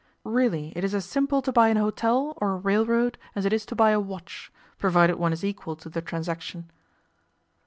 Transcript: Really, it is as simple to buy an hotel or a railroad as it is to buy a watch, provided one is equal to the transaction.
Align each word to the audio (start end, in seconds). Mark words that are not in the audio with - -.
Really, 0.25 0.73
it 0.75 0.83
is 0.83 0.95
as 0.95 1.05
simple 1.05 1.43
to 1.43 1.51
buy 1.51 1.67
an 1.67 1.77
hotel 1.77 2.33
or 2.37 2.53
a 2.53 2.57
railroad 2.57 3.19
as 3.35 3.45
it 3.45 3.53
is 3.53 3.67
to 3.67 3.75
buy 3.75 3.91
a 3.91 3.99
watch, 3.99 4.51
provided 4.79 5.17
one 5.17 5.31
is 5.31 5.45
equal 5.45 5.75
to 5.75 5.89
the 5.89 6.01
transaction. 6.01 6.71